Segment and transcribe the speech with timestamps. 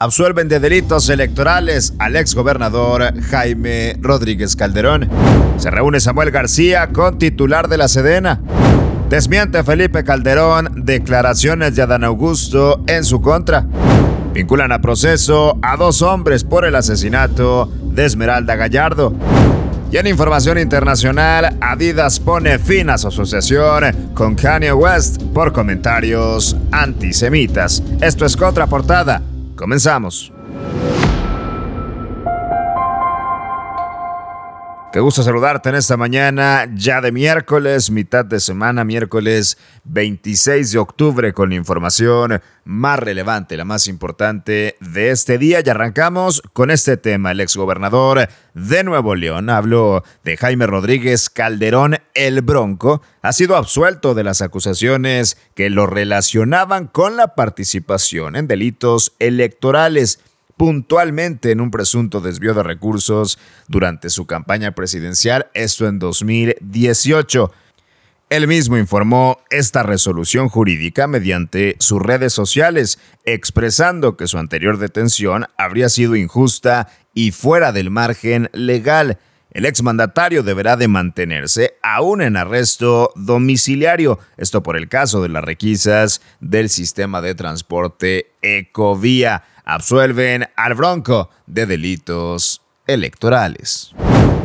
[0.00, 5.08] absuelven de delitos electorales al exgobernador Jaime Rodríguez Calderón.
[5.56, 8.40] Se reúne Samuel García con titular de la Sedena.
[9.10, 13.66] Desmiente Felipe Calderón declaraciones de Adán Augusto en su contra.
[14.34, 19.12] Vinculan a proceso a dos hombres por el asesinato de Esmeralda Gallardo.
[19.90, 26.54] Y en información internacional, Adidas pone fin a su asociación con Kanye West por comentarios
[26.70, 27.82] antisemitas.
[28.00, 29.22] Esto es Contraportada.
[29.58, 30.32] Comenzamos.
[34.90, 40.78] Qué gusto saludarte en esta mañana, ya de miércoles, mitad de semana, miércoles 26 de
[40.78, 45.60] octubre, con la información más relevante, la más importante de este día.
[45.62, 47.32] Y arrancamos con este tema.
[47.32, 53.02] El exgobernador de Nuevo León habló de Jaime Rodríguez Calderón el Bronco.
[53.20, 60.18] Ha sido absuelto de las acusaciones que lo relacionaban con la participación en delitos electorales
[60.58, 67.50] puntualmente en un presunto desvío de recursos durante su campaña presidencial, esto en 2018.
[68.28, 75.46] Él mismo informó esta resolución jurídica mediante sus redes sociales, expresando que su anterior detención
[75.56, 79.18] habría sido injusta y fuera del margen legal.
[79.50, 85.42] El exmandatario deberá de mantenerse aún en arresto domiciliario, esto por el caso de las
[85.42, 93.92] requisas del sistema de transporte Ecovía absuelven al Bronco de delitos electorales.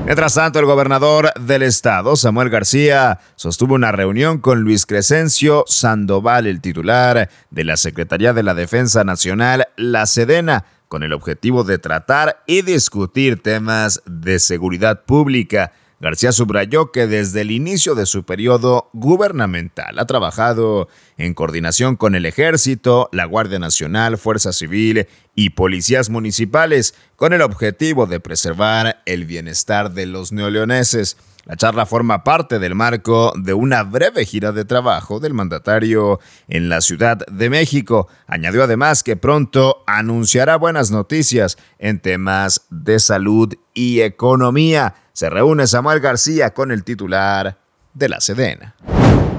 [0.05, 6.45] Mientras tanto, el gobernador del estado, Samuel García, sostuvo una reunión con Luis Crescencio Sandoval,
[6.45, 11.77] el titular de la Secretaría de la Defensa Nacional, la Sedena, con el objetivo de
[11.77, 15.71] tratar y discutir temas de seguridad pública.
[16.03, 22.13] García subrayó que desde el inicio de su periodo gubernamental ha trabajado en coordinación con
[22.13, 29.01] el Ejército, la Guardia Nacional, Fuerza Civil y policías municipales con el objetivo de preservar
[29.05, 31.15] el bienestar de los neoleoneses.
[31.45, 36.69] La charla forma parte del marco de una breve gira de trabajo del mandatario en
[36.69, 38.07] la Ciudad de México.
[38.27, 44.95] Añadió además que pronto anunciará buenas noticias en temas de salud y economía.
[45.11, 47.57] Se reúne Samuel García con el titular
[47.93, 48.75] de la Sedena.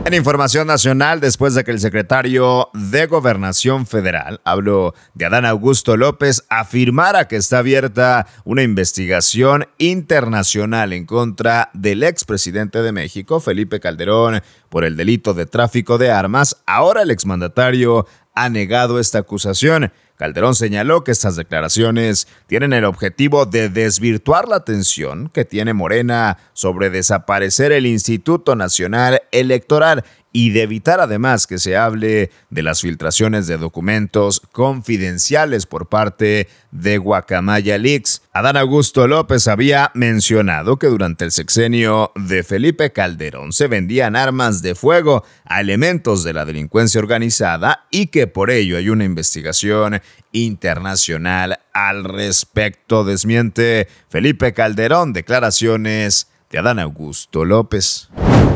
[0.07, 5.97] En información nacional, después de que el secretario de Gobernación Federal, habló de Adán Augusto
[5.97, 13.81] López, afirmara que está abierta una investigación internacional en contra del expresidente de México, Felipe
[13.81, 19.91] Calderón, por el delito de tráfico de armas, ahora el exmandatario ha negado esta acusación.
[20.17, 26.39] Calderón señaló que estas declaraciones tienen el objetivo de desvirtuar la atención que tiene Morena
[26.53, 30.05] sobre desaparecer el Instituto Nacional Electoral
[30.37, 36.49] y de evitar además que se hable de las filtraciones de documentos confidenciales por parte
[36.73, 38.21] de Guacamaya Leaks.
[38.33, 44.61] Adán Augusto López había mencionado que durante el sexenio de Felipe Calderón se vendían armas
[44.61, 50.03] de fuego a elementos de la delincuencia organizada y que por ello hay una investigación
[50.33, 53.05] internacional al respecto.
[53.05, 58.11] Desmiente Felipe Calderón declaraciones de Adán Augusto López.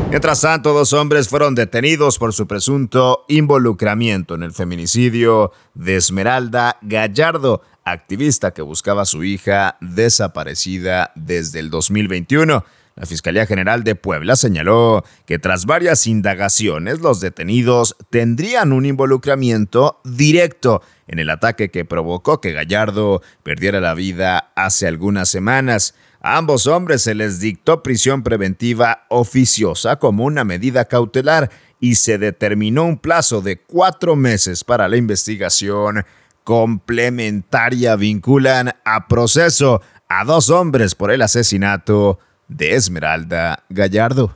[0.09, 6.77] Mientras tanto, dos hombres fueron detenidos por su presunto involucramiento en el feminicidio de Esmeralda
[6.81, 12.63] Gallardo, activista que buscaba a su hija desaparecida desde el 2021.
[12.95, 20.01] La Fiscalía General de Puebla señaló que tras varias indagaciones los detenidos tendrían un involucramiento
[20.03, 25.95] directo en el ataque que provocó que Gallardo perdiera la vida hace algunas semanas.
[26.21, 31.49] A ambos hombres se les dictó prisión preventiva oficiosa como una medida cautelar
[31.79, 36.05] y se determinó un plazo de cuatro meses para la investigación
[36.43, 37.95] complementaria.
[37.95, 44.35] Vinculan a proceso a dos hombres por el asesinato de Esmeralda Gallardo.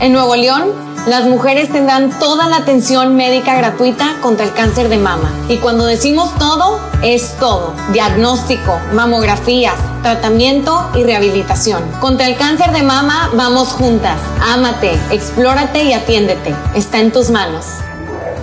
[0.00, 4.98] En Nuevo León, las mujeres tendrán toda la atención médica gratuita contra el cáncer de
[4.98, 5.32] mama.
[5.48, 7.74] Y cuando decimos todo, es todo.
[7.92, 11.82] Diagnóstico, mamografías, tratamiento y rehabilitación.
[12.00, 14.20] Contra el cáncer de mama vamos juntas.
[14.52, 16.54] Ámate, explórate y atiéndete.
[16.74, 17.66] Está en tus manos.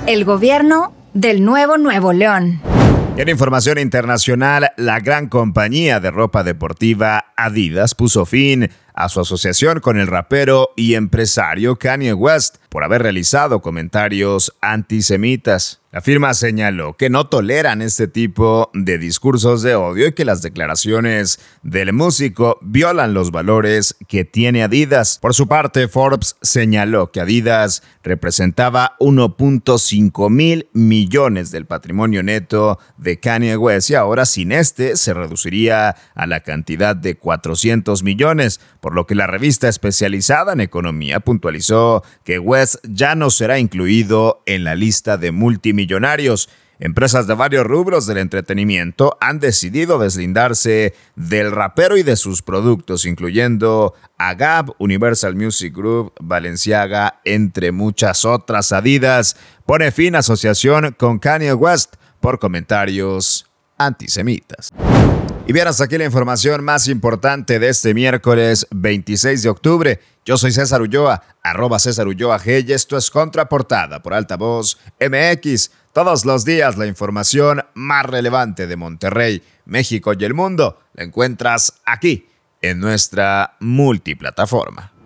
[0.07, 2.62] El gobierno del nuevo Nuevo León.
[3.18, 9.80] En información internacional, la gran compañía de ropa deportiva Adidas puso fin a su asociación
[9.80, 15.81] con el rapero y empresario Kanye West por haber realizado comentarios antisemitas.
[15.97, 20.44] La firma señaló que no toleran este tipo de discursos de odio y que las
[20.44, 25.17] declaraciones del músico violan los valores que tiene Adidas.
[25.19, 33.19] Por su parte, Forbes señaló que Adidas representaba 1.5 mil millones del patrimonio neto de
[33.19, 38.94] Kanye West y ahora sin este se reduciría a la cantidad de 400 millones, por
[38.94, 44.63] lo que la revista especializada en economía puntualizó que West ya no será incluido en
[44.63, 45.87] la lista de multimillonarios.
[46.80, 53.06] Empresas de varios rubros del entretenimiento han decidido deslindarse del rapero y de sus productos,
[53.06, 58.72] incluyendo a Gap, Universal Music Group, Balenciaga, entre muchas otras.
[58.72, 63.48] Adidas pone fin a asociación con Kanye West por comentarios
[63.80, 64.72] antisemitas.
[65.49, 70.01] Y bien, hasta aquí la información más importante de este miércoles 26 de octubre.
[70.25, 75.71] Yo soy César Ulloa, arroba César Ulloa G y esto es Contraportada por Altavoz MX.
[75.94, 81.79] Todos los días la información más relevante de Monterrey, México y el mundo la encuentras
[81.85, 82.27] aquí
[82.61, 84.96] en nuestra multiplataforma.